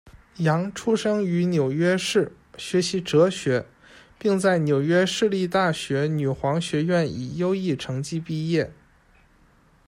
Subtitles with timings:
[0.37, 3.67] 杨出生于纽约市，学习哲学，
[4.17, 8.73] 并在纽约市立大学女皇学院以优异成绩毕业。